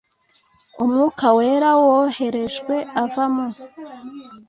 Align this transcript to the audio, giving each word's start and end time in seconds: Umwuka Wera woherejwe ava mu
Umwuka 0.83 1.25
Wera 1.37 1.69
woherejwe 1.81 2.75
ava 3.03 3.25
mu 3.35 3.47